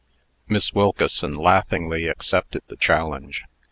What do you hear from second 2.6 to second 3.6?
the challenge.